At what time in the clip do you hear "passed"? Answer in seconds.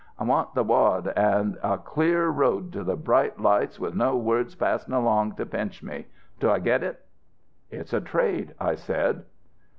4.57-4.89